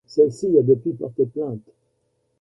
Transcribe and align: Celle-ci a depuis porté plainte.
Celle-ci 0.07 0.57
a 0.57 0.63
depuis 0.63 0.93
porté 0.93 1.27
plainte. 1.27 1.69